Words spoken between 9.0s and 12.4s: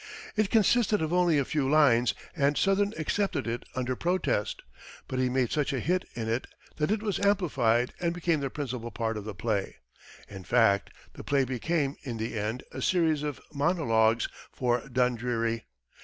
of the play. In fact, the play became, in the